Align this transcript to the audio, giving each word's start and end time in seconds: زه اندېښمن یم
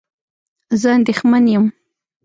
زه 0.81 0.89
اندېښمن 0.97 1.43
یم 1.55 1.65